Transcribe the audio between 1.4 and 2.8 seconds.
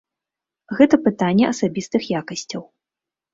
асабістых якасцяў.